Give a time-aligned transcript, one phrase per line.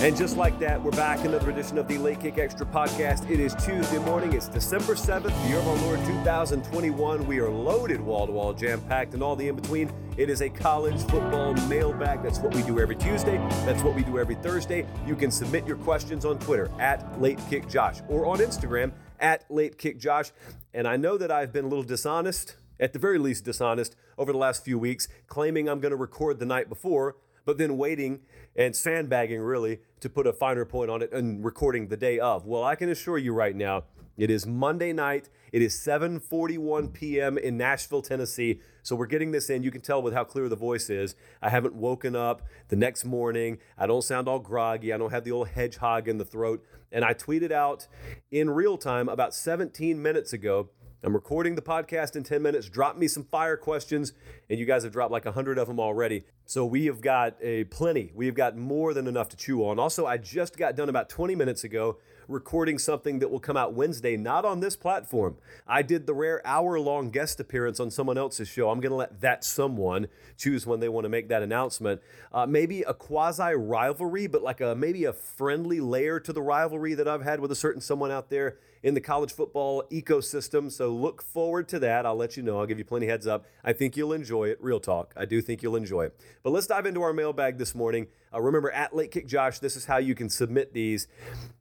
[0.00, 3.28] And just like that, we're back another edition of the Late Kick Extra podcast.
[3.28, 4.32] It is Tuesday morning.
[4.32, 7.26] It's December 7th, the year of our Lord 2021.
[7.26, 9.92] We are loaded wall to wall, jam packed, and all the in between.
[10.16, 12.22] It is a college football mailbag.
[12.22, 13.38] That's what we do every Tuesday.
[13.66, 14.86] That's what we do every Thursday.
[15.04, 19.50] You can submit your questions on Twitter at Late Kick Josh or on Instagram at
[19.50, 20.30] Late Kick Josh.
[20.72, 24.30] And I know that I've been a little dishonest, at the very least dishonest, over
[24.30, 27.16] the last few weeks, claiming I'm going to record the night before,
[27.48, 28.20] but then waiting
[28.56, 32.44] and sandbagging really to put a finer point on it and recording the day of.
[32.44, 33.84] Well, I can assure you right now,
[34.18, 35.30] it is Monday night.
[35.50, 37.38] It is 7:41 p.m.
[37.38, 38.60] in Nashville, Tennessee.
[38.82, 39.62] So we're getting this in.
[39.62, 41.14] You can tell with how clear the voice is.
[41.40, 43.56] I haven't woken up the next morning.
[43.78, 44.92] I don't sound all groggy.
[44.92, 46.62] I don't have the old hedgehog in the throat.
[46.92, 47.86] And I tweeted out
[48.30, 50.68] in real time about 17 minutes ago
[51.04, 52.68] I'm recording the podcast in 10 minutes.
[52.68, 54.14] Drop me some fire questions,
[54.50, 56.24] and you guys have dropped like 100 of them already.
[56.44, 58.10] So we have got a plenty.
[58.16, 59.78] We have got more than enough to chew on.
[59.78, 63.74] Also, I just got done about 20 minutes ago recording something that will come out
[63.74, 65.36] Wednesday, not on this platform.
[65.68, 68.68] I did the rare hour long guest appearance on someone else's show.
[68.68, 72.02] I'm going to let that someone choose when they want to make that announcement.
[72.32, 76.94] Uh, maybe a quasi rivalry, but like a maybe a friendly layer to the rivalry
[76.94, 80.70] that I've had with a certain someone out there in the college football ecosystem.
[80.70, 82.06] So look forward to that.
[82.06, 82.58] I'll let you know.
[82.58, 83.44] I'll give you plenty heads up.
[83.64, 84.58] I think you'll enjoy it.
[84.60, 85.14] Real talk.
[85.16, 86.20] I do think you'll enjoy it.
[86.42, 88.06] But let's dive into our mailbag this morning.
[88.32, 91.08] Uh, remember, at Late Kick Josh, this is how you can submit these.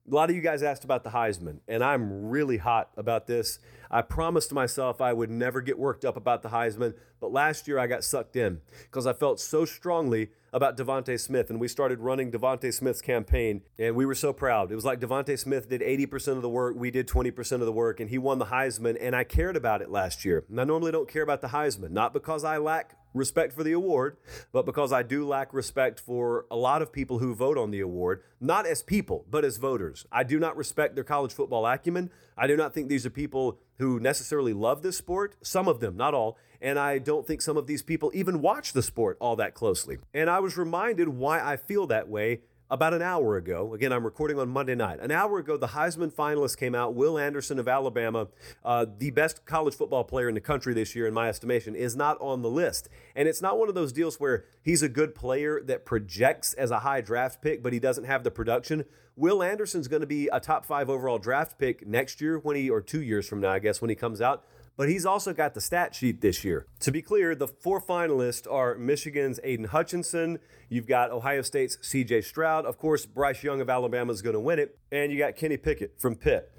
[0.09, 3.59] A lot of you guys asked about the Heisman, and I'm really hot about this.
[3.89, 7.79] I promised myself I would never get worked up about the Heisman, but last year
[7.79, 11.99] I got sucked in because I felt so strongly about DeVonta Smith, and we started
[11.99, 14.71] running DeVonta Smith's campaign, and we were so proud.
[14.71, 17.71] It was like DeVonta Smith did 80% of the work, we did 20% of the
[17.71, 20.45] work, and he won the Heisman, and I cared about it last year.
[20.49, 23.71] And I normally don't care about the Heisman, not because I lack respect for the
[23.73, 24.17] award,
[24.51, 27.79] but because I do lack respect for a lot of people who vote on the
[27.79, 30.05] award, not as people, but as voters.
[30.11, 32.11] I do not respect their college football acumen.
[32.37, 35.95] I do not think these are people who necessarily love this sport, some of them,
[35.95, 39.35] not all, and I don't think some of these people even watch the sport all
[39.35, 39.97] that closely.
[40.13, 44.03] And I was reminded why I feel that way about an hour ago, again, I'm
[44.03, 44.99] recording on Monday night.
[44.99, 46.93] An hour ago, the Heisman finalists came out.
[46.95, 48.27] Will Anderson of Alabama,
[48.65, 51.95] uh, the best college football player in the country this year, in my estimation, is
[51.95, 52.89] not on the list.
[53.15, 56.71] And it's not one of those deals where he's a good player that projects as
[56.71, 58.83] a high draft pick, but he doesn't have the production.
[59.15, 62.69] Will Anderson's going to be a top five overall draft pick next year when he,
[62.69, 64.43] or two years from now, I guess, when he comes out
[64.77, 66.67] but he's also got the stat sheet this year.
[66.81, 70.39] To be clear, the four finalists are Michigan's Aidan Hutchinson,
[70.69, 74.39] you've got Ohio State's CJ Stroud, of course, Bryce Young of Alabama is going to
[74.39, 76.51] win it, and you got Kenny Pickett from Pitt.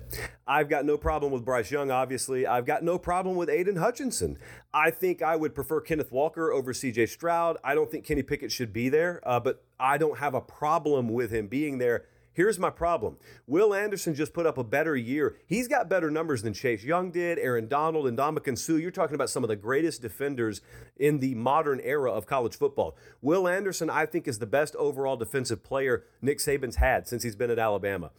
[0.47, 2.47] I've got no problem with Bryce Young, obviously.
[2.47, 4.39] I've got no problem with Aidan Hutchinson.
[4.73, 7.59] I think I would prefer Kenneth Walker over CJ Stroud.
[7.63, 11.09] I don't think Kenny Pickett should be there, uh, but I don't have a problem
[11.09, 12.05] with him being there
[12.39, 13.17] Here's my problem.
[13.49, 15.35] Will Anderson just put up a better year.
[15.49, 18.77] He's got better numbers than Chase Young did, Aaron Donald, and Ndamukong Suh.
[18.77, 20.61] You're talking about some of the greatest defenders
[20.97, 22.97] in the modern era of college football.
[23.21, 27.35] Will Anderson, I think, is the best overall defensive player Nick Saban's had since he's
[27.35, 28.13] been at Alabama.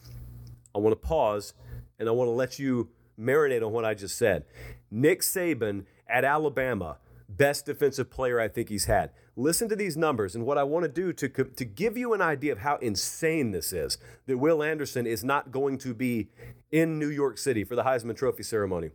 [0.75, 1.53] I want to pause
[1.97, 4.43] and I want to let you marinate on what I just said.
[4.91, 6.97] Nick Saban at Alabama
[7.29, 9.11] best defensive player I think he's had.
[9.39, 12.19] Listen to these numbers, and what I want to do to, to give you an
[12.19, 16.27] idea of how insane this is that Will Anderson is not going to be
[16.73, 18.89] in New York City for the Heisman Trophy ceremony.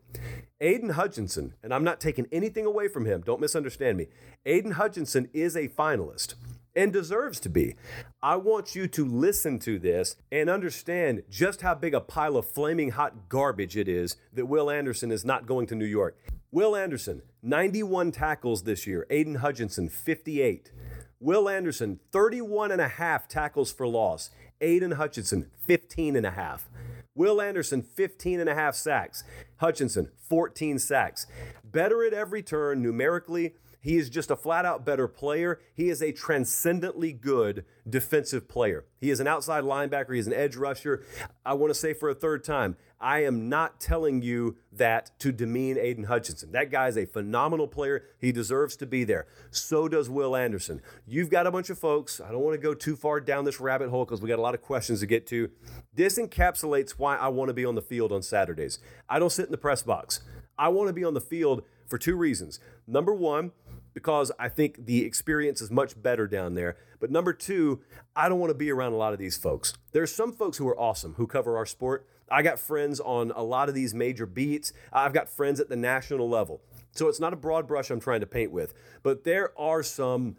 [0.60, 4.08] Aidan Hutchinson, and I'm not taking anything away from him, don't misunderstand me.
[4.44, 6.34] Aidan Hutchinson is a finalist
[6.76, 7.76] and deserves to be.
[8.22, 12.46] I want you to listen to this and understand just how big a pile of
[12.46, 16.18] flaming hot garbage it is that Will Anderson is not going to New York.
[16.54, 19.08] Will Anderson, 91 tackles this year.
[19.10, 20.70] Aidan Hutchinson, 58.
[21.18, 24.30] Will Anderson, 31 and a half tackles for loss.
[24.60, 26.68] Aidan Hutchinson, 15 and a half.
[27.12, 29.24] Will Anderson, 15 and a half sacks.
[29.56, 31.26] Hutchinson, 14 sacks.
[31.64, 33.56] Better at every turn numerically.
[33.84, 35.60] He is just a flat out better player.
[35.74, 38.86] He is a transcendently good defensive player.
[38.98, 41.04] He is an outside linebacker, He is an edge rusher.
[41.44, 45.32] I want to say for a third time, I am not telling you that to
[45.32, 46.52] demean Aidan Hutchinson.
[46.52, 48.04] That guy is a phenomenal player.
[48.18, 49.26] He deserves to be there.
[49.50, 50.80] So does Will Anderson.
[51.06, 52.22] You've got a bunch of folks.
[52.22, 54.42] I don't want to go too far down this rabbit hole because we got a
[54.42, 55.50] lot of questions to get to.
[55.92, 58.78] This encapsulates why I want to be on the field on Saturdays.
[59.10, 60.22] I don't sit in the press box.
[60.58, 62.60] I want to be on the field for two reasons.
[62.86, 63.52] Number one,
[63.94, 66.76] because I think the experience is much better down there.
[67.00, 67.80] But number two,
[68.14, 69.74] I don't want to be around a lot of these folks.
[69.92, 72.06] There's some folks who are awesome who cover our sport.
[72.30, 74.72] I got friends on a lot of these major beats.
[74.92, 76.60] I've got friends at the national level.
[76.92, 80.36] So it's not a broad brush I'm trying to paint with, but there are some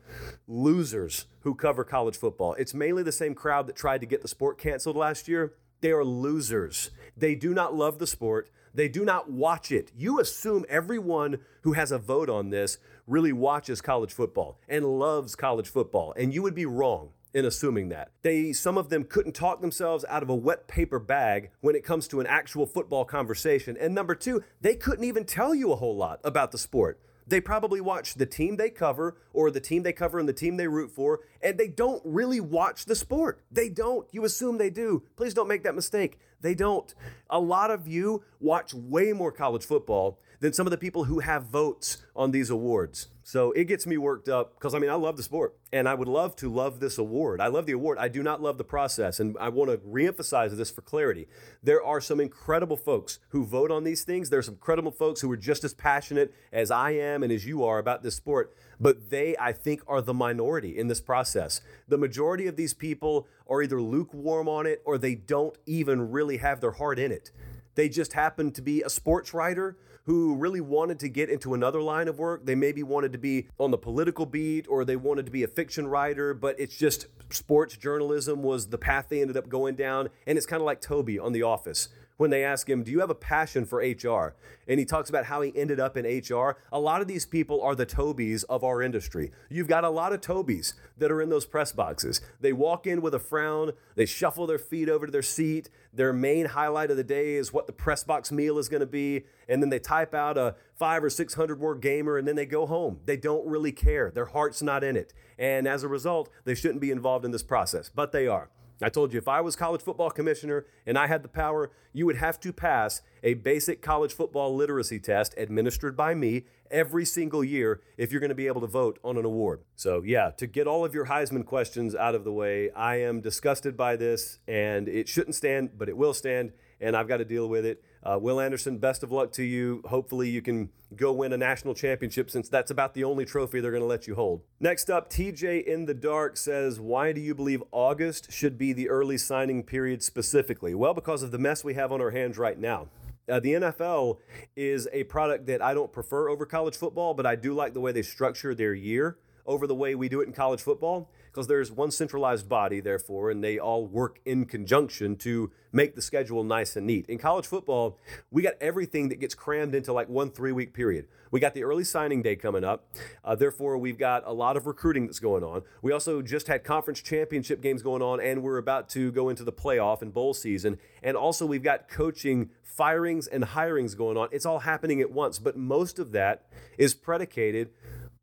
[0.48, 2.54] losers who cover college football.
[2.54, 5.54] It's mainly the same crowd that tried to get the sport canceled last year.
[5.82, 6.92] They are losers.
[7.18, 8.50] They do not love the sport.
[8.76, 9.92] They do not watch it.
[9.96, 12.78] You assume everyone who has a vote on this
[13.08, 17.90] really watches college football and loves college football, and you would be wrong in assuming
[17.90, 18.12] that.
[18.22, 21.84] They some of them couldn't talk themselves out of a wet paper bag when it
[21.84, 23.78] comes to an actual football conversation.
[23.80, 27.00] And number 2, they couldn't even tell you a whole lot about the sport.
[27.28, 30.58] They probably watch the team they cover or the team they cover and the team
[30.58, 33.42] they root for, and they don't really watch the sport.
[33.52, 34.08] They don't.
[34.12, 35.04] You assume they do.
[35.16, 36.20] Please don't make that mistake.
[36.42, 36.94] They don't.
[37.30, 41.20] A lot of you watch way more college football than some of the people who
[41.20, 43.08] have votes on these awards.
[43.28, 45.96] So it gets me worked up because I mean, I love the sport and I
[45.96, 47.42] would love to love this award.
[47.42, 47.98] I love the award.
[47.98, 49.20] I do not love the process.
[49.20, 51.28] And I want to reemphasize this for clarity.
[51.64, 54.30] There are some incredible folks who vote on these things.
[54.30, 57.48] There are some incredible folks who are just as passionate as I am and as
[57.48, 58.54] you are about this sport.
[58.80, 61.62] But they, I think, are the minority in this process.
[61.88, 66.38] The majority of these people are either lukewarm on it or they don't even really
[66.38, 67.32] have their heart in it.
[67.74, 71.82] They just happen to be a sports writer who really wanted to get into another
[71.82, 72.46] line of work.
[72.46, 75.48] They maybe wanted to be on the political beat or they wanted to be a
[75.48, 80.10] fiction writer, but it's just sports journalism was the path they ended up going down.
[80.28, 83.00] And it's kind of like Toby on The Office when they ask him, Do you
[83.00, 84.36] have a passion for HR?
[84.68, 86.58] And he talks about how he ended up in HR.
[86.72, 89.32] A lot of these people are the Tobys of our industry.
[89.50, 92.22] You've got a lot of Tobys that are in those press boxes.
[92.40, 95.70] They walk in with a frown, they shuffle their feet over to their seat.
[95.96, 98.86] Their main highlight of the day is what the press box meal is going to
[98.86, 99.26] be.
[99.48, 102.66] And then they type out a five or 600 word gamer and then they go
[102.66, 103.00] home.
[103.06, 104.12] They don't really care.
[104.12, 105.14] Their heart's not in it.
[105.40, 108.50] And as a result, they shouldn't be involved in this process, but they are.
[108.82, 112.06] I told you if I was college football commissioner and I had the power, you
[112.06, 117.44] would have to pass a basic college football literacy test administered by me every single
[117.44, 119.62] year if you're going to be able to vote on an award.
[119.76, 123.22] So, yeah, to get all of your Heisman questions out of the way, I am
[123.22, 126.52] disgusted by this and it shouldn't stand, but it will stand,
[126.82, 127.82] and I've got to deal with it.
[128.06, 129.82] Uh, Will Anderson, best of luck to you.
[129.88, 133.72] Hopefully, you can go win a national championship since that's about the only trophy they're
[133.72, 134.44] going to let you hold.
[134.60, 138.90] Next up, TJ in the Dark says, Why do you believe August should be the
[138.90, 140.76] early signing period specifically?
[140.76, 142.90] Well, because of the mess we have on our hands right now.
[143.28, 144.20] Uh, the NFL
[144.56, 147.80] is a product that I don't prefer over college football, but I do like the
[147.80, 149.18] way they structure their year
[149.48, 153.30] over the way we do it in college football because there's one centralized body, therefore,
[153.30, 157.06] and they all work in conjunction to make the schedule nice and neat.
[157.10, 158.00] In college football,
[158.32, 161.08] we got everything that gets crammed into like one three week period.
[161.32, 162.88] We got the early signing day coming up.
[163.22, 165.64] Uh, therefore, we've got a lot of recruiting that's going on.
[165.82, 169.44] We also just had conference championship games going on, and we're about to go into
[169.44, 170.78] the playoff and bowl season.
[171.04, 174.30] And also, we've got coaching firings and hirings going on.
[174.32, 176.46] It's all happening at once, but most of that
[176.78, 177.72] is predicated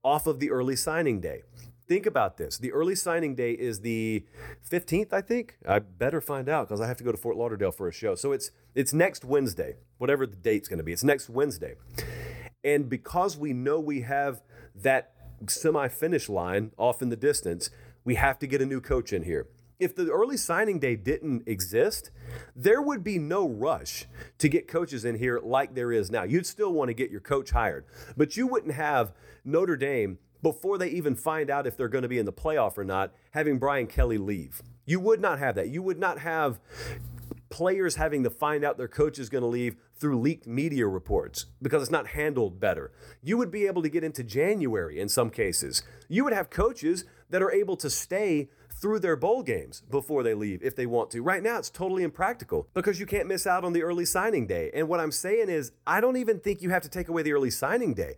[0.03, 1.43] off of the early signing day.
[1.89, 2.59] Think about this.
[2.59, 4.25] The early signing day is the
[4.71, 5.57] 15th, I think.
[5.69, 8.15] I better find out because I have to go to Fort Lauderdale for a show.
[8.15, 10.93] So it's it's next Wednesday, whatever the date's going to be.
[10.93, 11.75] It's next Wednesday.
[12.65, 14.43] And because we know we have
[14.75, 15.13] that
[15.49, 17.71] semi-finish line off in the distance,
[18.05, 19.49] we have to get a new coach in here.
[19.81, 22.13] If the early signing day didn't exist,
[22.55, 24.07] there would be no rush
[24.39, 26.23] to get coaches in here like there is now.
[26.23, 27.85] You'd still want to get your coach hired,
[28.17, 29.13] but you wouldn't have
[29.45, 32.77] Notre Dame before they even find out if they're going to be in the playoff
[32.77, 34.63] or not, having Brian Kelly leave.
[34.85, 35.69] You would not have that.
[35.69, 36.59] You would not have
[37.49, 41.47] players having to find out their coach is going to leave through leaked media reports
[41.61, 42.91] because it's not handled better.
[43.23, 45.83] You would be able to get into January in some cases.
[46.09, 48.49] You would have coaches that are able to stay
[48.81, 51.23] through their bowl games before they leave if they want to.
[51.23, 54.73] Right now, it's totally impractical because you can't miss out on the early signing day.
[54.75, 57.33] And what I'm saying is, I don't even think you have to take away the
[57.33, 58.17] early signing day.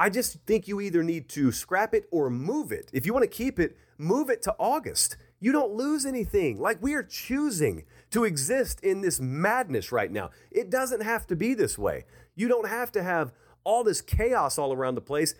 [0.00, 2.88] I just think you either need to scrap it or move it.
[2.94, 5.18] If you want to keep it, move it to August.
[5.40, 6.58] You don't lose anything.
[6.58, 10.30] Like we are choosing to exist in this madness right now.
[10.50, 12.06] It doesn't have to be this way.
[12.34, 15.34] You don't have to have all this chaos all around the place.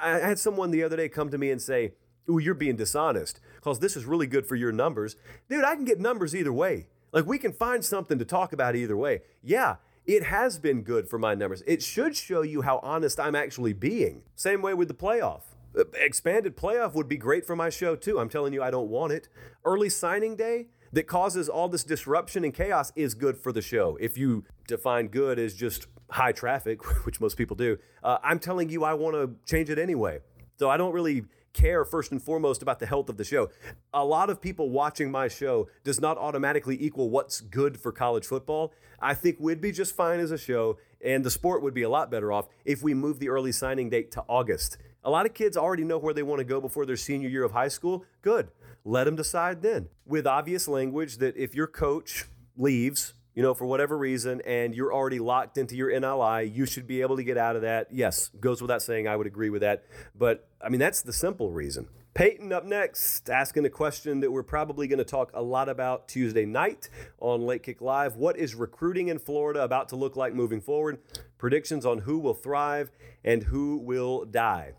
[0.00, 1.92] I had someone the other day come to me and say,
[2.30, 5.16] ooh, you're being dishonest because this is really good for your numbers.
[5.50, 6.86] Dude, I can get numbers either way.
[7.12, 9.20] Like we can find something to talk about either way.
[9.42, 9.76] Yeah,
[10.08, 11.62] it has been good for my numbers.
[11.66, 14.22] It should show you how honest I'm actually being.
[14.34, 15.42] Same way with the playoff.
[15.78, 18.18] Uh, expanded playoff would be great for my show too.
[18.18, 19.28] I'm telling you, I don't want it.
[19.66, 23.98] Early signing day that causes all this disruption and chaos is good for the show.
[24.00, 28.70] If you define good as just high traffic, which most people do, uh, I'm telling
[28.70, 30.20] you, I want to change it anyway.
[30.58, 31.26] So I don't really
[31.58, 33.50] care first and foremost about the health of the show.
[33.92, 38.26] A lot of people watching my show does not automatically equal what's good for college
[38.26, 38.72] football.
[39.00, 41.90] I think we'd be just fine as a show, and the sport would be a
[41.90, 44.78] lot better off if we move the early signing date to August.
[45.04, 47.44] A lot of kids already know where they want to go before their senior year
[47.44, 48.04] of high school.
[48.22, 48.50] Good.
[48.84, 49.88] Let them decide then.
[50.06, 54.92] With obvious language that if your coach leaves, you know, for whatever reason, and you're
[54.92, 57.86] already locked into your NLI, you should be able to get out of that.
[57.92, 59.84] Yes, goes without saying, I would agree with that.
[60.12, 61.86] But I mean, that's the simple reason.
[62.14, 66.08] Peyton up next, asking a question that we're probably going to talk a lot about
[66.08, 66.88] Tuesday night
[67.20, 68.16] on Late Kick Live.
[68.16, 70.98] What is recruiting in Florida about to look like moving forward?
[71.38, 72.90] Predictions on who will thrive
[73.22, 74.72] and who will die.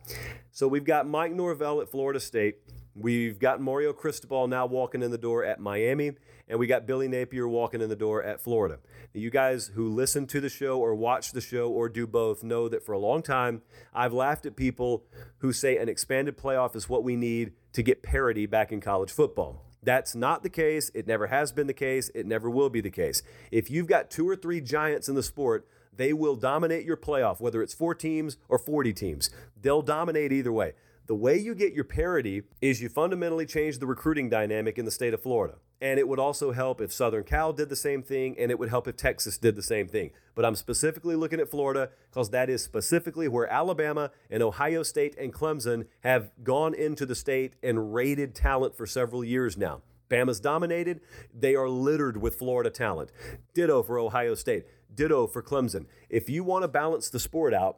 [0.52, 2.58] So we've got Mike Norvell at Florida State.
[2.94, 6.12] We've got Mario Cristobal now walking in the door at Miami,
[6.50, 8.80] and we got Billy Napier walking in the door at Florida.
[9.14, 12.68] You guys who listen to the show or watch the show or do both know
[12.68, 13.62] that for a long time
[13.94, 15.06] I've laughed at people
[15.38, 19.12] who say an expanded playoff is what we need to get parity back in college
[19.12, 19.64] football.
[19.82, 20.92] That's not the case.
[20.94, 22.10] It never has been the case.
[22.14, 23.24] It never will be the case.
[23.52, 27.40] If you've got two or three giants in the sport, they will dominate your playoff,
[27.40, 29.30] whether it's four teams or 40 teams.
[29.62, 30.74] They'll dominate either way.
[31.10, 34.92] The way you get your parity is you fundamentally change the recruiting dynamic in the
[34.92, 35.56] state of Florida.
[35.82, 38.70] And it would also help if Southern Cal did the same thing, and it would
[38.70, 40.12] help if Texas did the same thing.
[40.36, 45.16] But I'm specifically looking at Florida because that is specifically where Alabama and Ohio State
[45.18, 49.82] and Clemson have gone into the state and raided talent for several years now.
[50.10, 51.02] Bama's dominated.
[51.34, 53.12] They are littered with Florida talent.
[53.56, 54.68] Ditto for Ohio State.
[54.94, 55.88] Ditto for Clemson.
[56.08, 57.78] If you want to balance the sport out,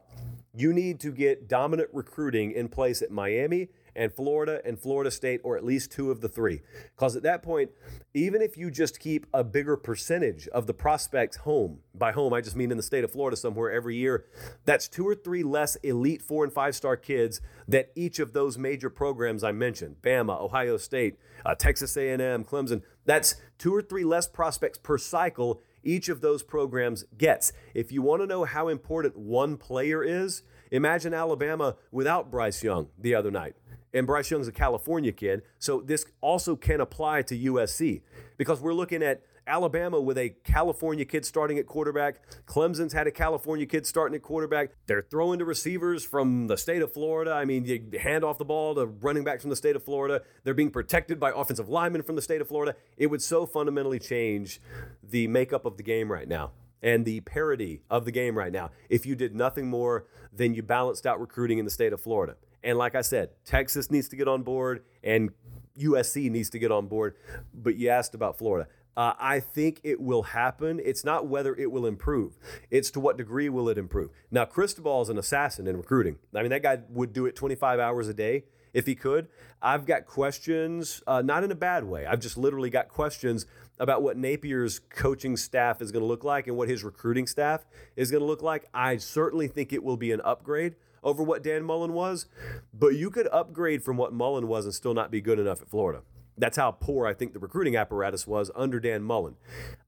[0.54, 5.42] you need to get dominant recruiting in place at Miami and Florida and Florida State,
[5.44, 6.62] or at least two of the three.
[6.96, 7.72] Because at that point,
[8.14, 12.42] even if you just keep a bigger percentage of the prospects home, by home, I
[12.42, 14.26] just mean in the state of Florida somewhere every year,
[14.66, 18.58] that's two or three less elite four and five star kids that each of those
[18.58, 24.04] major programs I mentioned, Bama, Ohio State, uh, Texas A&M, Clemson, that's two or three
[24.04, 27.52] less prospects per cycle each of those programs gets.
[27.74, 32.90] If you want to know how important one player is, imagine Alabama without Bryce Young
[32.98, 33.56] the other night
[33.94, 35.44] and Bryce Young's a California kid.
[35.60, 38.02] So this also can apply to USC
[38.38, 42.22] because we're looking at Alabama with a California kid starting at quarterback.
[42.46, 44.72] Clemson's had a California kid starting at quarterback.
[44.86, 47.34] They're throwing to receivers from the state of Florida.
[47.34, 50.22] I mean, you hand off the ball to running backs from the state of Florida.
[50.44, 52.76] They're being protected by offensive linemen from the state of Florida.
[52.98, 54.62] It would so fundamentally change
[55.04, 58.72] the makeup of the game right now and the parity of the game right now
[58.90, 62.36] if you did nothing more than you balanced out recruiting in the state of Florida.
[62.64, 65.32] And like I said, Texas needs to get on board and
[65.80, 67.16] USC needs to get on board.
[67.54, 68.68] But you asked about Florida.
[68.96, 70.82] Uh, I think it will happen.
[70.84, 72.38] It's not whether it will improve,
[72.70, 74.10] it's to what degree will it improve.
[74.30, 76.18] Now, Cristobal is an assassin in recruiting.
[76.36, 79.28] I mean, that guy would do it 25 hours a day if he could.
[79.62, 82.06] I've got questions, uh, not in a bad way.
[82.06, 83.46] I've just literally got questions
[83.80, 87.66] about what Napier's coaching staff is going to look like and what his recruiting staff
[87.96, 88.68] is going to look like.
[88.74, 92.28] I certainly think it will be an upgrade over what Dan Mullen was,
[92.74, 95.70] but you could upgrade from what Mullen was and still not be good enough at
[95.70, 96.02] Florida.
[96.38, 99.36] That's how poor I think the recruiting apparatus was under Dan Mullen.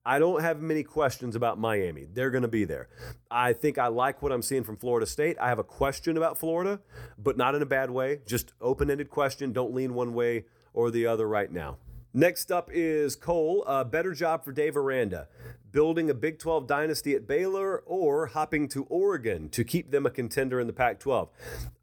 [0.06, 2.06] I don't have many questions about Miami.
[2.14, 2.90] They're going to be there.
[3.32, 5.38] I think I like what I'm seeing from Florida State.
[5.40, 6.82] I have a question about Florida,
[7.18, 8.20] but not in a bad way.
[8.28, 9.54] Just open ended question.
[9.54, 11.78] Don't lean one way or the other right now.
[12.14, 13.64] Next up is Cole.
[13.66, 15.28] A better job for Dave Aranda
[15.74, 20.10] building a Big 12 dynasty at Baylor or hopping to Oregon to keep them a
[20.12, 21.30] contender in the Pac 12.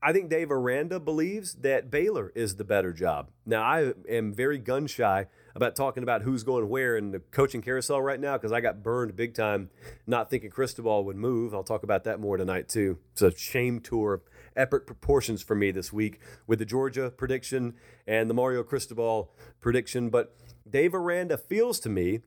[0.00, 3.30] I think Dave Aranda believes that Baylor is the better job.
[3.44, 7.61] Now, I am very gun shy about talking about who's going where in the coaching
[7.61, 9.70] carousel right now because I got burned big time
[10.06, 11.52] not thinking Cristobal would move.
[11.52, 12.99] I'll talk about that more tonight, too.
[13.12, 14.23] It's a shame tour
[14.56, 17.75] epic proportions for me this week with the Georgia prediction
[18.06, 20.11] and the Mario Cristobal prediction.
[20.11, 20.37] But
[20.70, 22.20] Dave Aranda feels to me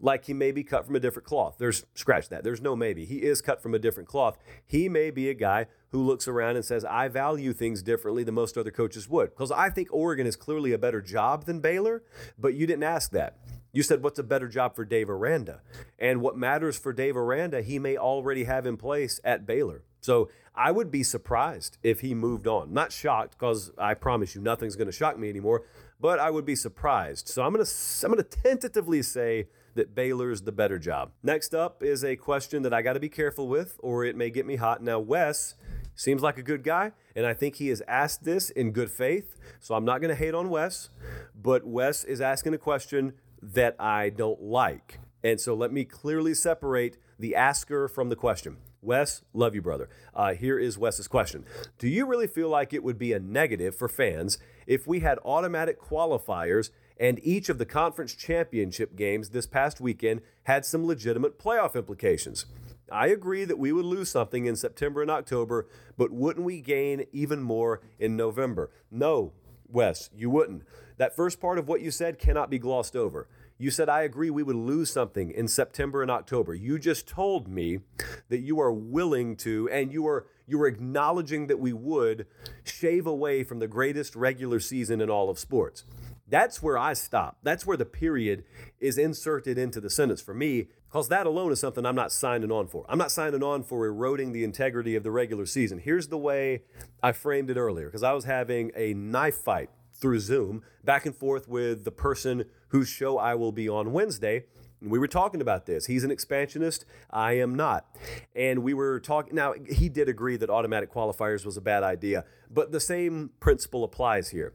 [0.00, 1.56] like he may be cut from a different cloth.
[1.58, 2.44] There's scratch that.
[2.44, 3.04] There's no maybe.
[3.04, 4.38] He is cut from a different cloth.
[4.64, 8.34] He may be a guy who looks around and says, I value things differently than
[8.34, 9.30] most other coaches would.
[9.30, 12.02] Because I think Oregon is clearly a better job than Baylor,
[12.38, 13.38] but you didn't ask that.
[13.72, 15.60] You said, What's a better job for Dave Aranda?
[15.98, 19.82] And what matters for Dave Aranda, he may already have in place at Baylor.
[20.00, 22.72] So I would be surprised if he moved on.
[22.72, 25.64] Not shocked, because I promise you nothing's going to shock me anymore,
[26.00, 27.28] but I would be surprised.
[27.28, 31.12] So I'm going to I'm going to tentatively say that Baylor's the better job.
[31.22, 34.30] Next up is a question that I got to be careful with, or it may
[34.30, 34.82] get me hot.
[34.82, 35.54] Now, Wes
[35.94, 39.36] seems like a good guy, and I think he has asked this in good faith.
[39.60, 40.90] So I'm not going to hate on Wes,
[41.34, 44.98] but Wes is asking a question that I don't like.
[45.22, 48.56] And so let me clearly separate the asker from the question.
[48.80, 49.88] Wes, love you, brother.
[50.14, 51.44] Uh, here is Wes's question
[51.78, 55.18] Do you really feel like it would be a negative for fans if we had
[55.24, 56.70] automatic qualifiers
[57.00, 62.46] and each of the conference championship games this past weekend had some legitimate playoff implications?
[62.90, 65.66] I agree that we would lose something in September and October,
[65.96, 68.70] but wouldn't we gain even more in November?
[68.90, 69.32] No,
[69.68, 70.62] Wes, you wouldn't.
[70.96, 73.28] That first part of what you said cannot be glossed over.
[73.60, 76.54] You said, I agree we would lose something in September and October.
[76.54, 77.80] You just told me
[78.28, 82.26] that you are willing to, and you are you are acknowledging that we would
[82.64, 85.84] shave away from the greatest regular season in all of sports.
[86.26, 87.38] That's where I stop.
[87.42, 88.44] That's where the period
[88.80, 92.52] is inserted into the sentence for me, because that alone is something I'm not signing
[92.52, 92.86] on for.
[92.88, 95.78] I'm not signing on for eroding the integrity of the regular season.
[95.78, 96.62] Here's the way
[97.02, 101.16] I framed it earlier, because I was having a knife fight through Zoom back and
[101.16, 104.44] forth with the person whose show I will be on Wednesday.
[104.80, 105.86] And we were talking about this.
[105.86, 106.84] He's an expansionist.
[107.10, 107.86] I am not.
[108.34, 109.34] And we were talking.
[109.34, 113.82] Now, he did agree that automatic qualifiers was a bad idea, but the same principle
[113.82, 114.54] applies here.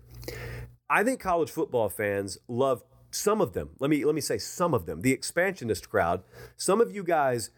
[0.89, 3.71] I think college football fans love some of them.
[3.79, 5.01] Let me let me say some of them.
[5.01, 6.23] The expansionist crowd.
[6.55, 7.49] Some of you guys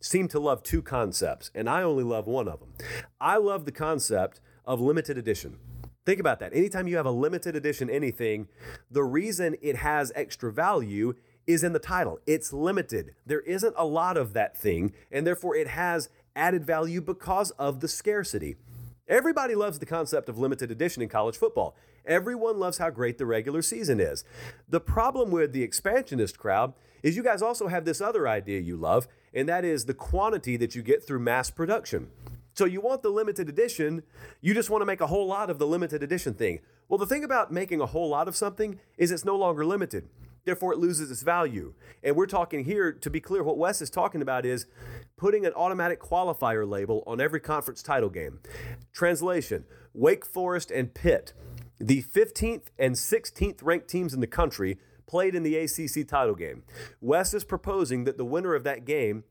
[0.00, 2.74] seem to love two concepts, and I only love one of them.
[3.20, 5.58] I love the concept of limited edition.
[6.04, 6.52] Think about that.
[6.52, 8.48] Anytime you have a limited edition anything,
[8.90, 11.14] the reason it has extra value
[11.46, 12.18] is in the title.
[12.26, 13.14] It's limited.
[13.24, 17.80] There isn't a lot of that thing, and therefore it has added value because of
[17.80, 18.56] the scarcity.
[19.06, 21.76] Everybody loves the concept of limited edition in college football.
[22.04, 24.24] Everyone loves how great the regular season is.
[24.68, 28.76] The problem with the expansionist crowd is you guys also have this other idea you
[28.76, 32.10] love, and that is the quantity that you get through mass production.
[32.54, 34.02] So you want the limited edition,
[34.40, 36.60] you just want to make a whole lot of the limited edition thing.
[36.88, 40.08] Well, the thing about making a whole lot of something is it's no longer limited.
[40.44, 41.74] Therefore, it loses its value.
[42.02, 44.66] And we're talking here, to be clear, what Wes is talking about is
[45.16, 48.40] putting an automatic qualifier label on every conference title game.
[48.92, 51.32] Translation Wake Forest and Pitt,
[51.78, 56.62] the 15th and 16th ranked teams in the country, played in the ACC title game.
[57.00, 59.24] Wes is proposing that the winner of that game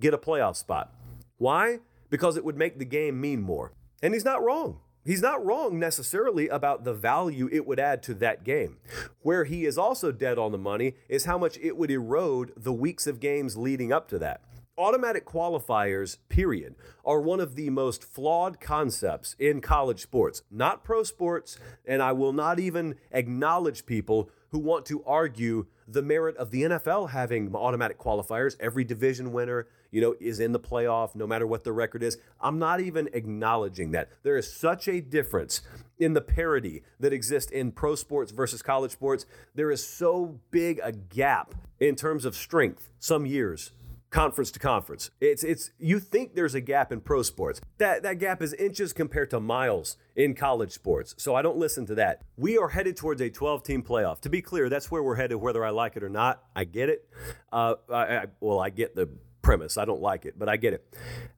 [0.00, 0.92] get a playoff spot.
[1.38, 1.78] Why?
[2.10, 3.72] Because it would make the game mean more.
[4.02, 4.80] And he's not wrong.
[5.04, 8.76] He's not wrong necessarily about the value it would add to that game.
[9.22, 12.72] Where he is also dead on the money is how much it would erode the
[12.72, 14.42] weeks of games leading up to that.
[14.76, 21.02] Automatic qualifiers, period, are one of the most flawed concepts in college sports, not pro
[21.02, 26.50] sports, and I will not even acknowledge people who want to argue the merit of
[26.50, 28.56] the NFL having automatic qualifiers.
[28.60, 32.18] Every division winner, you know, is in the playoff no matter what the record is.
[32.40, 34.10] I'm not even acknowledging that.
[34.22, 35.62] There is such a difference
[35.98, 39.24] in the parity that exists in pro sports versus college sports.
[39.54, 43.72] There is so big a gap in terms of strength some years
[44.10, 45.10] conference to conference.
[45.20, 47.60] It's it's you think there's a gap in pro sports.
[47.78, 51.14] That that gap is inches compared to miles in college sports.
[51.18, 52.22] So I don't listen to that.
[52.36, 54.20] We are headed towards a 12 team playoff.
[54.20, 56.42] To be clear, that's where we're headed whether I like it or not.
[56.54, 57.08] I get it.
[57.52, 59.08] Uh, I, I, well, I get the
[59.42, 59.78] premise.
[59.78, 60.94] I don't like it, but I get it.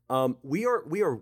[0.09, 1.20] Um, we are we are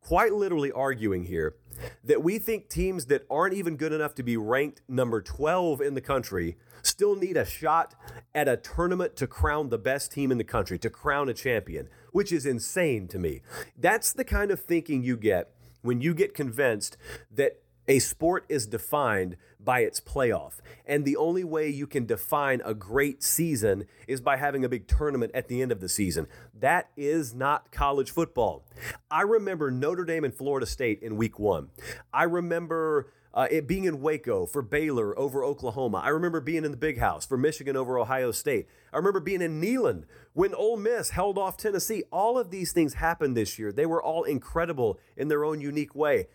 [0.00, 1.56] quite literally arguing here
[2.04, 5.94] that we think teams that aren't even good enough to be ranked number 12 in
[5.94, 7.94] the country still need a shot
[8.34, 11.88] at a tournament to crown the best team in the country, to crown a champion,
[12.12, 13.42] which is insane to me.
[13.76, 16.96] That's the kind of thinking you get when you get convinced
[17.30, 20.60] that a sport is defined by its playoff.
[20.86, 24.86] And the only way you can define a great season is by having a big
[24.86, 26.26] tournament at the end of the season.
[26.54, 28.64] That is not college football.
[29.10, 31.68] I remember Notre Dame and Florida State in week one.
[32.12, 35.98] I remember uh, it being in Waco for Baylor over Oklahoma.
[35.98, 38.66] I remember being in the big house for Michigan over Ohio State.
[38.92, 42.02] I remember being in Neyland when Ole Miss held off Tennessee.
[42.10, 43.70] All of these things happened this year.
[43.70, 46.26] They were all incredible in their own unique way.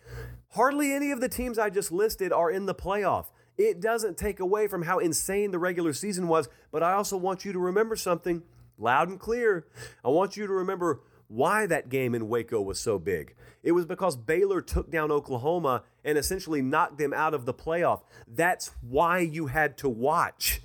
[0.52, 3.26] Hardly any of the teams I just listed are in the playoff.
[3.58, 7.44] It doesn't take away from how insane the regular season was, but I also want
[7.44, 8.42] you to remember something
[8.78, 9.66] loud and clear.
[10.02, 13.34] I want you to remember why that game in Waco was so big.
[13.62, 18.02] It was because Baylor took down Oklahoma and essentially knocked them out of the playoff.
[18.28, 20.60] That's why you had to watch.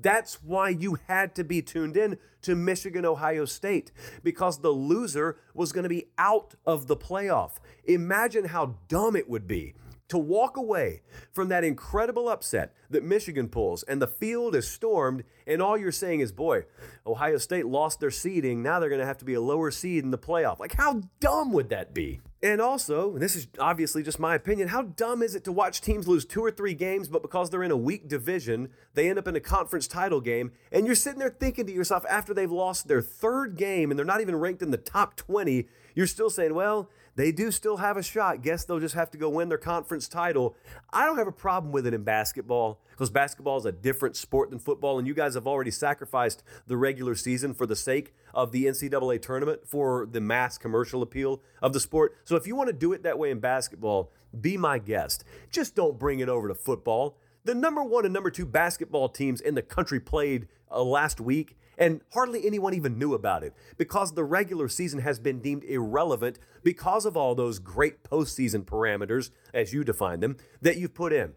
[0.00, 3.90] That's why you had to be tuned in to Michigan Ohio State
[4.22, 7.52] because the loser was going to be out of the playoff.
[7.84, 9.74] Imagine how dumb it would be
[10.08, 15.24] to walk away from that incredible upset that Michigan pulls and the field is stormed,
[15.46, 16.64] and all you're saying is, boy,
[17.06, 18.62] Ohio State lost their seeding.
[18.62, 20.58] Now they're going to have to be a lower seed in the playoff.
[20.58, 22.20] Like, how dumb would that be?
[22.42, 25.80] And also, and this is obviously just my opinion, how dumb is it to watch
[25.80, 29.18] teams lose two or three games, but because they're in a weak division, they end
[29.18, 32.50] up in a conference title game, and you're sitting there thinking to yourself after they've
[32.50, 35.66] lost their third game and they're not even ranked in the top 20,
[35.96, 38.42] you're still saying, well, they do still have a shot.
[38.42, 40.56] Guess they'll just have to go win their conference title.
[40.92, 44.50] I don't have a problem with it in basketball because basketball is a different sport
[44.50, 48.52] than football, and you guys have already sacrificed the regular season for the sake of
[48.52, 52.16] the NCAA tournament for the mass commercial appeal of the sport.
[52.22, 55.24] So if you want to do it that way in basketball, be my guest.
[55.50, 57.18] Just don't bring it over to football.
[57.42, 61.56] The number one and number two basketball teams in the country played uh, last week
[61.78, 66.38] and hardly anyone even knew about it because the regular season has been deemed irrelevant
[66.62, 71.34] because of all those great postseason parameters, as you define them, that you've put in.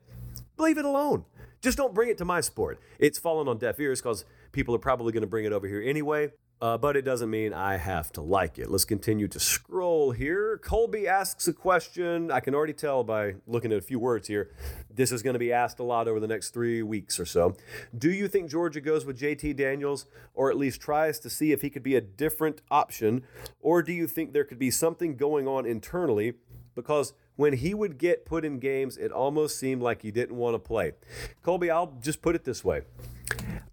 [0.58, 1.26] Leave it alone.
[1.62, 2.80] Just don't bring it to my sport.
[3.00, 5.82] It's fallen on deaf ears because people are probably going to bring it over here
[5.82, 6.32] anyway.
[6.62, 8.70] Uh, but it doesn't mean I have to like it.
[8.70, 10.60] Let's continue to scroll here.
[10.64, 12.30] Colby asks a question.
[12.30, 14.52] I can already tell by looking at a few words here.
[14.88, 17.56] This is going to be asked a lot over the next three weeks or so.
[17.98, 21.64] Do you think Georgia goes with JT Daniels, or at least tries to see if
[21.64, 23.24] he could be a different option?
[23.60, 26.36] Or do you think there could be something going on internally?
[26.76, 30.54] Because when he would get put in games, it almost seemed like he didn't want
[30.54, 30.92] to play.
[31.42, 32.82] Colby, I'll just put it this way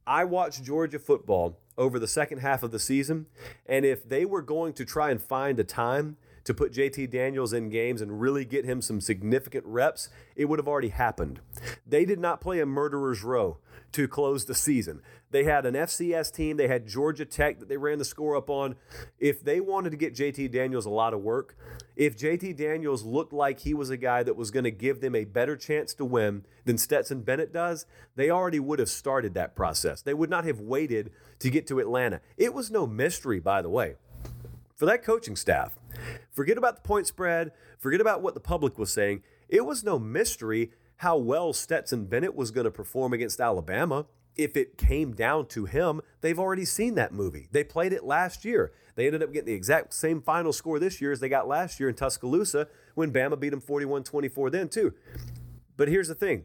[0.07, 3.27] I watch Georgia football over the second half of the season.
[3.65, 7.53] And if they were going to try and find a time to put JT Daniels
[7.53, 11.41] in games and really get him some significant reps, it would have already happened.
[11.87, 13.59] They did not play a murderer's row
[13.93, 15.01] to close the season.
[15.31, 18.49] They had an FCS team, they had Georgia Tech that they ran the score up
[18.49, 18.77] on.
[19.19, 21.57] If they wanted to get JT Daniels a lot of work,
[21.97, 25.15] if JT Daniels looked like he was a guy that was going to give them
[25.15, 29.55] a better chance to win than Stetson Bennett does, they already would have started that
[29.55, 30.01] process.
[30.01, 32.21] They would not have waited to get to Atlanta.
[32.37, 33.97] It was no mystery, by the way
[34.79, 35.77] for that coaching staff.
[36.31, 39.23] Forget about the point spread, forget about what the public was saying.
[39.49, 44.07] It was no mystery how well Stetson Bennett was going to perform against Alabama.
[44.37, 47.49] If it came down to him, they've already seen that movie.
[47.51, 48.73] They played it last year.
[48.95, 51.81] They ended up getting the exact same final score this year as they got last
[51.81, 54.95] year in Tuscaloosa when Bama beat them 41 24 then, too.
[55.77, 56.45] But here's the thing,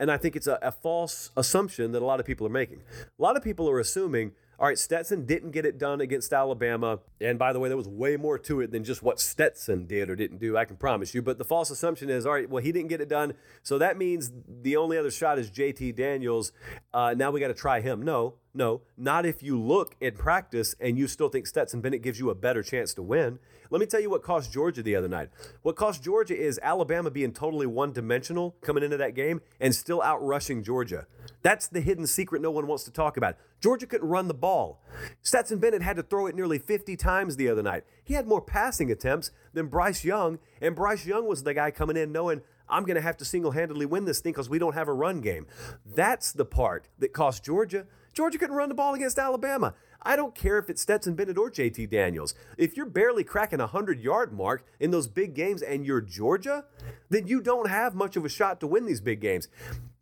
[0.00, 2.82] and I think it's a, a false assumption that a lot of people are making.
[3.16, 7.00] A lot of people are assuming all right, Stetson didn't get it done against Alabama.
[7.20, 10.08] And by the way, there was way more to it than just what Stetson did
[10.08, 11.20] or didn't do, I can promise you.
[11.20, 13.34] But the false assumption is all right, well, he didn't get it done.
[13.64, 16.52] So that means the only other shot is JT Daniels.
[16.94, 18.02] Uh, now we got to try him.
[18.02, 22.18] No, no, not if you look at practice and you still think Stetson Bennett gives
[22.18, 23.38] you a better chance to win.
[23.70, 25.30] Let me tell you what cost Georgia the other night.
[25.62, 30.00] What cost Georgia is Alabama being totally one dimensional coming into that game and still
[30.00, 31.06] outrushing Georgia.
[31.40, 33.36] That's the hidden secret no one wants to talk about.
[33.62, 34.82] Georgia couldn't run the ball.
[35.22, 37.84] Stetson Bennett had to throw it nearly 50 times the other night.
[38.04, 41.96] He had more passing attempts than Bryce Young, and Bryce Young was the guy coming
[41.96, 44.74] in knowing I'm going to have to single handedly win this thing because we don't
[44.74, 45.46] have a run game.
[45.86, 47.86] That's the part that cost Georgia.
[48.12, 49.74] Georgia couldn't run the ball against Alabama.
[50.02, 52.34] I don't care if it's Stetson Bennett or JT Daniels.
[52.58, 56.64] If you're barely cracking a 100 yard mark in those big games and you're Georgia,
[57.08, 59.48] then you don't have much of a shot to win these big games.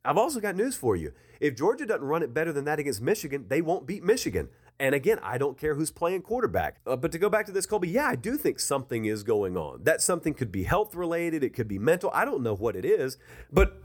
[0.04, 1.12] I've also got news for you.
[1.38, 4.48] If Georgia doesn't run it better than that against Michigan, they won't beat Michigan.
[4.78, 6.80] And again, I don't care who's playing quarterback.
[6.86, 9.56] Uh, but to go back to this, Colby, yeah, I do think something is going
[9.56, 9.84] on.
[9.84, 12.10] That something could be health related, it could be mental.
[12.14, 13.18] I don't know what it is.
[13.52, 13.78] But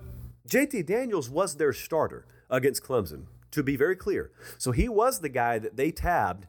[0.47, 4.31] JT Daniels was their starter against Clemson to be very clear.
[4.57, 6.45] So he was the guy that they tabbed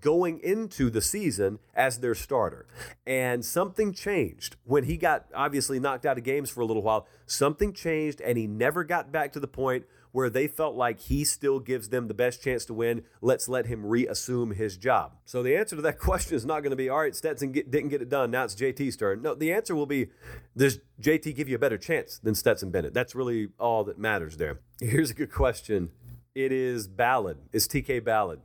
[0.00, 2.66] going into the season as their starter.
[3.06, 7.06] And something changed when he got obviously knocked out of games for a little while.
[7.26, 11.24] Something changed, and he never got back to the point where they felt like he
[11.24, 13.02] still gives them the best chance to win.
[13.20, 15.12] Let's let him reassume his job.
[15.24, 17.70] So the answer to that question is not going to be, all right, Stetson get,
[17.70, 18.30] didn't get it done.
[18.30, 19.22] Now it's JT's turn.
[19.22, 20.08] No, the answer will be,
[20.56, 22.92] does JT give you a better chance than Stetson Bennett?
[22.92, 24.60] That's really all that matters there.
[24.80, 25.90] Here's a good question
[26.34, 27.38] it is Ballad.
[27.52, 28.40] It's TK Ballad.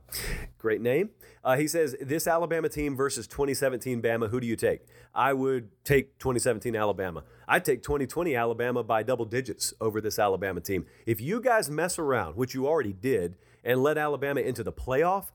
[0.58, 1.10] Great name.
[1.44, 4.80] Uh, he says, This Alabama team versus 2017 Bama, who do you take?
[5.14, 7.22] I would take 2017 Alabama.
[7.46, 10.86] I'd take 2020 Alabama by double digits over this Alabama team.
[11.06, 15.26] If you guys mess around, which you already did, and let Alabama into the playoff,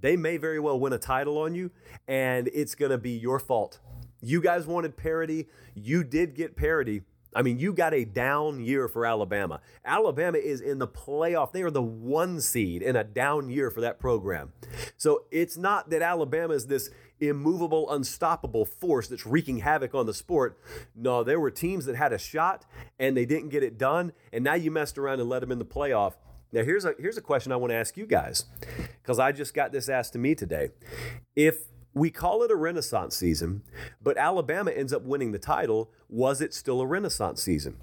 [0.00, 1.70] they may very well win a title on you,
[2.06, 3.80] and it's going to be your fault.
[4.20, 5.48] You guys wanted parity.
[5.74, 7.02] You did get parity
[7.34, 9.60] I mean, you got a down year for Alabama.
[9.84, 11.52] Alabama is in the playoff.
[11.52, 14.52] They are the one seed in a down year for that program.
[14.96, 16.90] So it's not that Alabama is this
[17.20, 20.58] immovable, unstoppable force that's wreaking havoc on the sport.
[20.94, 22.64] No, there were teams that had a shot
[22.98, 24.12] and they didn't get it done.
[24.32, 26.14] And now you messed around and let them in the playoff.
[26.52, 28.44] Now, here's a, here's a question I want to ask you guys
[29.00, 30.68] because I just got this asked to me today.
[31.34, 33.62] If we call it a renaissance season,
[34.02, 35.90] but Alabama ends up winning the title.
[36.08, 37.76] Was it still a renaissance season?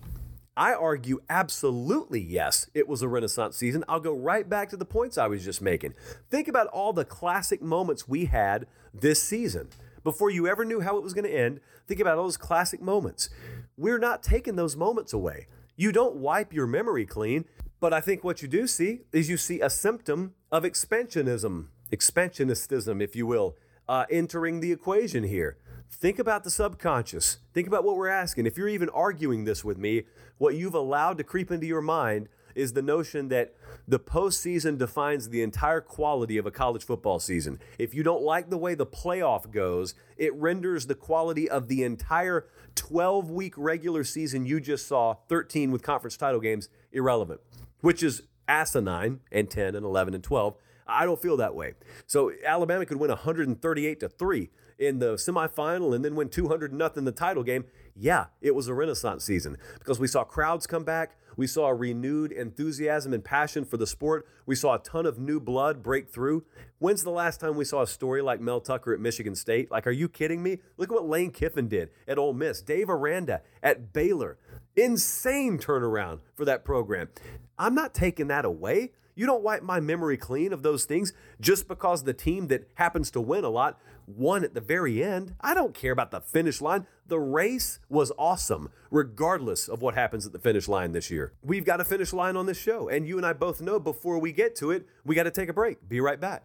[0.58, 3.84] I argue absolutely yes, it was a renaissance season.
[3.88, 5.94] I'll go right back to the points I was just making.
[6.30, 9.70] Think about all the classic moments we had this season.
[10.04, 12.82] Before you ever knew how it was going to end, think about all those classic
[12.82, 13.30] moments.
[13.78, 15.48] We're not taking those moments away.
[15.78, 17.46] You don't wipe your memory clean,
[17.80, 23.02] but I think what you do see is you see a symptom of expansionism, expansionistism,
[23.02, 23.56] if you will
[23.90, 25.58] uh, entering the equation here.
[25.92, 27.40] Think about the subconscious.
[27.54, 28.46] Think about what we're asking.
[28.46, 30.04] If you're even arguing this with me,
[30.38, 33.56] what you've allowed to creep into your mind is the notion that
[33.88, 37.60] the postseason defines the entire quality of a college football season.
[37.80, 41.84] If you don't like the way the playoff goes, it renders the quality of the
[41.84, 47.42] entire 12 week regular season you just saw, 13 with conference title games, irrelevant,
[47.82, 50.56] which is asinine and 10 and 11 and 12
[50.90, 51.74] I don't feel that way.
[52.08, 54.50] So Alabama could win 138 to 3
[54.80, 57.66] in the semifinal and then win 200 nothing the title game.
[57.96, 61.18] Yeah, it was a renaissance season because we saw crowds come back.
[61.36, 64.28] We saw a renewed enthusiasm and passion for the sport.
[64.46, 66.44] We saw a ton of new blood break through.
[66.80, 69.72] When's the last time we saw a story like Mel Tucker at Michigan State?
[69.72, 70.60] Like, are you kidding me?
[70.78, 72.62] Look at what Lane Kiffin did at Ole Miss.
[72.62, 74.38] Dave Aranda at Baylor.
[74.76, 77.10] Insane turnaround for that program.
[77.58, 78.92] I'm not taking that away.
[79.20, 83.12] You don't wipe my memory clean of those things just because the team that happens
[83.12, 83.78] to win a lot
[84.08, 85.36] won at the very end.
[85.42, 86.88] I don't care about the finish line.
[87.06, 91.34] The race was awesome, regardless of what happens at the finish line this year.
[91.44, 94.20] We've got a finish line on this show, and you and I both know before
[94.20, 95.90] we get to it, we got to take a break.
[95.90, 96.44] Be right back.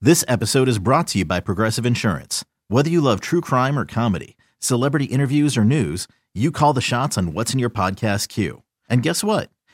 [0.00, 2.44] This episode is brought to you by Progressive Insurance.
[2.68, 7.18] Whether you love true crime or comedy, celebrity interviews or news, you call the shots
[7.18, 8.62] on what's in your podcast queue.
[8.88, 9.50] And guess what?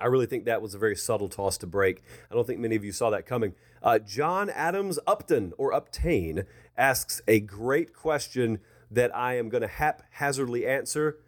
[0.00, 2.02] I really think that was a very subtle toss to break.
[2.30, 3.54] I don't think many of you saw that coming.
[3.82, 6.44] Uh, John Adams Upton or Uptain
[6.76, 11.18] asks a great question that I am going to haphazardly answer,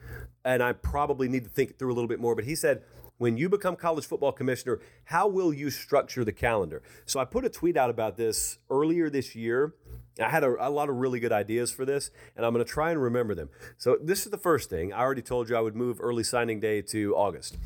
[0.44, 2.35] and I probably need to think it through a little bit more.
[2.35, 2.83] But he said,
[3.18, 6.83] when you become college football commissioner, how will you structure the calendar?
[7.04, 9.74] So I put a tweet out about this earlier this year.
[10.18, 12.70] I had a, a lot of really good ideas for this, and I'm going to
[12.70, 13.50] try and remember them.
[13.76, 14.94] So this is the first thing.
[14.94, 17.59] I already told you I would move early signing day to August.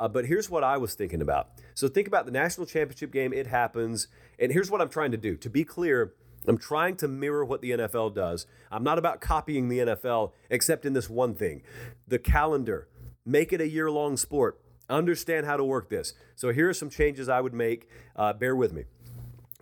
[0.00, 1.50] Uh, but here's what I was thinking about.
[1.74, 3.34] So think about the national championship game.
[3.34, 4.08] It happens.
[4.38, 5.36] And here's what I'm trying to do.
[5.36, 6.14] To be clear,
[6.46, 8.46] I'm trying to mirror what the NFL does.
[8.72, 11.62] I'm not about copying the NFL, except in this one thing
[12.08, 12.88] the calendar.
[13.26, 14.58] Make it a year long sport.
[14.88, 16.14] Understand how to work this.
[16.34, 17.86] So here are some changes I would make.
[18.16, 18.84] Uh, bear with me.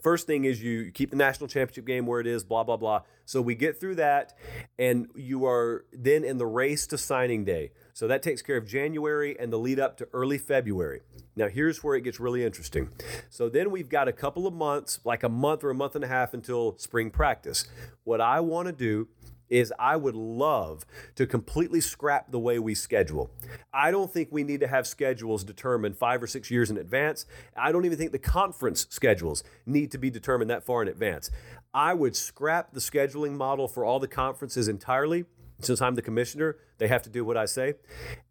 [0.01, 3.03] First thing is you keep the national championship game where it is, blah, blah, blah.
[3.25, 4.37] So we get through that,
[4.79, 7.73] and you are then in the race to signing day.
[7.93, 11.01] So that takes care of January and the lead up to early February.
[11.37, 12.91] Now, here's where it gets really interesting.
[13.29, 16.05] So then we've got a couple of months, like a month or a month and
[16.05, 17.67] a half until spring practice.
[18.05, 19.09] What I want to do
[19.49, 20.85] is I would love
[21.17, 23.31] to completely scrap the way we schedule.
[23.73, 27.27] I don't think we need to have schedules determined five or six years in advance.
[27.57, 31.31] I don't even think the conference schedules need to be determined that far in advance.
[31.73, 35.25] I would scrap the scheduling model for all the conferences entirely
[35.61, 37.75] since I'm the commissioner, they have to do what I say.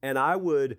[0.02, 0.78] And I would,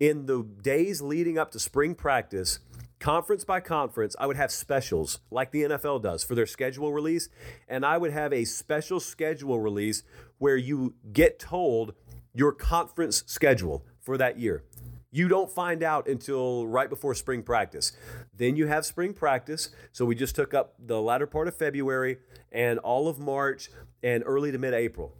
[0.00, 2.58] in the days leading up to spring practice,
[3.04, 7.28] conference by conference, I would have specials like the NFL does for their schedule release.
[7.68, 10.04] And I would have a special schedule release
[10.38, 11.92] where you get told
[12.32, 14.64] your conference schedule for that year.
[15.10, 17.92] You don't find out until right before spring practice.
[18.34, 19.68] Then you have spring practice.
[19.92, 22.16] So we just took up the latter part of February
[22.52, 23.68] and all of March
[24.02, 25.14] and early to mid April.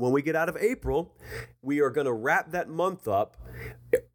[0.00, 1.14] When we get out of April,
[1.60, 3.36] we are going to wrap that month up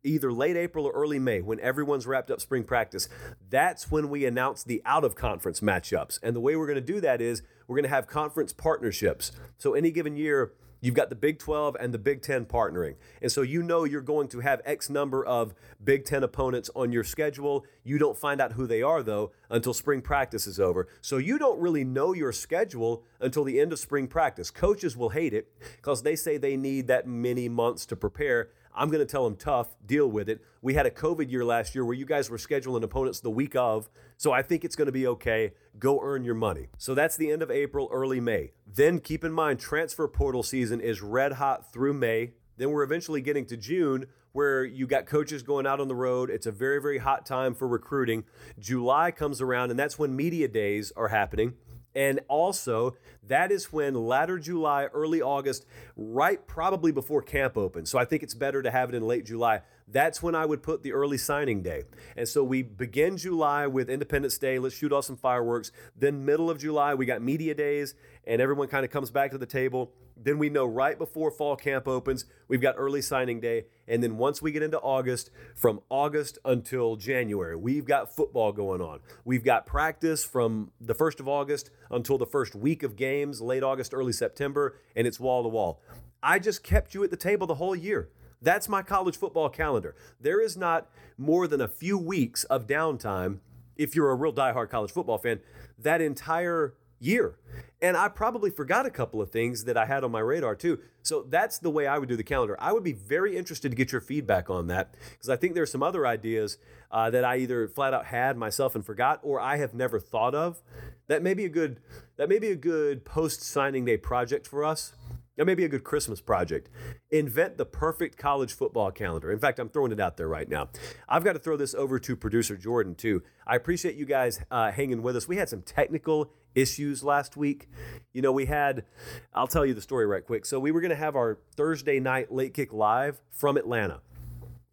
[0.03, 3.07] either late April or early May when everyone's wrapped up spring practice.
[3.49, 6.19] That's when we announce the out of conference matchups.
[6.23, 9.31] And the way we're going to do that is we're going to have conference partnerships.
[9.59, 12.95] So any given year, You've got the Big 12 and the Big 10 partnering.
[13.21, 16.91] And so you know you're going to have X number of Big 10 opponents on
[16.91, 17.65] your schedule.
[17.83, 20.87] You don't find out who they are, though, until spring practice is over.
[21.01, 24.51] So you don't really know your schedule until the end of spring practice.
[24.51, 28.49] Coaches will hate it because they say they need that many months to prepare.
[28.75, 30.41] I'm going to tell them tough, deal with it.
[30.61, 33.55] We had a COVID year last year where you guys were scheduling opponents the week
[33.55, 35.53] of, so I think it's going to be okay.
[35.77, 36.67] Go earn your money.
[36.77, 38.51] So that's the end of April, early May.
[38.65, 42.31] Then keep in mind, transfer portal season is red hot through May.
[42.57, 46.29] Then we're eventually getting to June where you got coaches going out on the road.
[46.29, 48.25] It's a very, very hot time for recruiting.
[48.59, 51.53] July comes around, and that's when media days are happening.
[51.95, 57.89] And also, that is when latter July, early August, right probably before camp opens.
[57.89, 59.61] So I think it's better to have it in late July.
[59.87, 61.83] That's when I would put the early signing day.
[62.17, 64.57] And so we begin July with Independence Day.
[64.57, 65.71] Let's shoot off some fireworks.
[65.95, 67.93] Then, middle of July, we got media days,
[68.25, 69.93] and everyone kind of comes back to the table.
[70.17, 73.65] Then we know right before fall camp opens, we've got early signing day.
[73.87, 78.81] And then once we get into August, from August until January, we've got football going
[78.81, 79.01] on.
[79.25, 83.63] We've got practice from the 1st of August until the first week of games, late
[83.63, 85.81] August, early September, and it's wall to wall.
[86.21, 88.09] I just kept you at the table the whole year.
[88.41, 89.95] That's my college football calendar.
[90.19, 93.39] There is not more than a few weeks of downtime
[93.75, 95.39] if you're a real diehard college football fan.
[95.77, 97.37] That entire year.
[97.81, 100.79] And I probably forgot a couple of things that I had on my radar too.
[101.01, 102.55] So that's the way I would do the calendar.
[102.59, 105.71] I would be very interested to get your feedback on that because I think there's
[105.71, 106.57] some other ideas
[106.91, 110.33] uh, that I either flat out had myself and forgot or I have never thought
[110.33, 110.61] of.
[111.07, 111.79] That may be a good
[112.17, 114.93] that may be a good post signing day project for us.
[115.37, 116.69] That may be a good Christmas project.
[117.11, 119.31] Invent the perfect college football calendar.
[119.33, 120.69] In fact, I'm throwing it out there right now.
[121.09, 123.21] I've got to throw this over to producer Jordan, too.
[123.45, 125.27] I appreciate you guys uh, hanging with us.
[125.27, 127.67] We had some technical issues last week.
[128.13, 128.85] You know, we had,
[129.33, 130.45] I'll tell you the story right quick.
[130.45, 133.99] So, we were going to have our Thursday night late kick live from Atlanta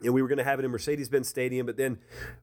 [0.04, 1.98] and we were going to have it in Mercedes-Benz Stadium, but then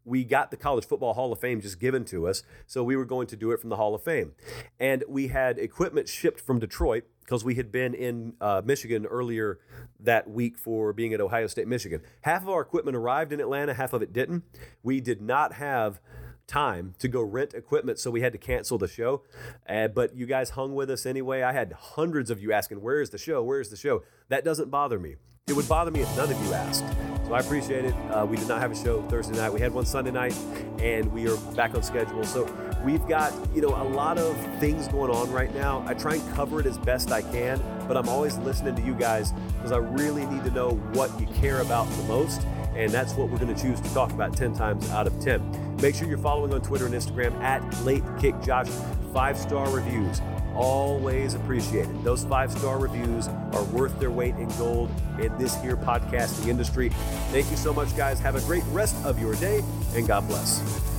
[0.05, 3.05] we got the College Football Hall of Fame just given to us, so we were
[3.05, 4.33] going to do it from the Hall of Fame.
[4.79, 9.59] And we had equipment shipped from Detroit because we had been in uh, Michigan earlier
[9.99, 12.01] that week for being at Ohio State, Michigan.
[12.21, 14.43] Half of our equipment arrived in Atlanta, half of it didn't.
[14.81, 15.99] We did not have
[16.47, 19.21] time to go rent equipment, so we had to cancel the show.
[19.67, 21.43] Uh, but you guys hung with us anyway.
[21.43, 23.43] I had hundreds of you asking, Where is the show?
[23.43, 24.03] Where is the show?
[24.29, 25.15] That doesn't bother me.
[25.49, 26.85] It would bother me if none of you asked.
[27.25, 27.93] So I appreciate it.
[28.11, 29.51] Uh, we did not have a show Thursday night.
[29.51, 30.35] We had one Sunday night,
[30.79, 32.23] and we are back on schedule.
[32.23, 32.47] So
[32.83, 35.83] we've got you know a lot of things going on right now.
[35.87, 38.93] I try and cover it as best I can, but I'm always listening to you
[38.93, 43.13] guys because I really need to know what you care about the most and that's
[43.13, 45.77] what we're going to choose to talk about 10 times out of 10.
[45.81, 48.69] Make sure you're following on Twitter and Instagram at Late Kick Josh.
[49.13, 50.21] Five star reviews,
[50.55, 52.03] always appreciated.
[52.03, 56.89] Those five star reviews are worth their weight in gold in this here podcasting industry.
[57.31, 58.19] Thank you so much, guys.
[58.19, 59.63] Have a great rest of your day,
[59.95, 60.98] and God bless.